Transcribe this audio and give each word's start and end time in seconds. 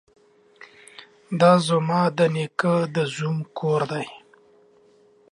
ده 1.39 1.51
ځما 1.67 2.01
ده 2.17 2.25
نيکه 2.35 2.73
ده 2.93 3.03
زوم 3.15 3.37
کور 3.57 3.81
دې. 3.91 4.05